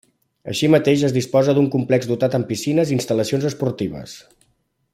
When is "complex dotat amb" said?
1.75-2.49